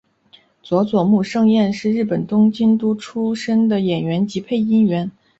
[0.63, 5.11] 佐佐木胜彦是日本东京都出身的演员及配音员。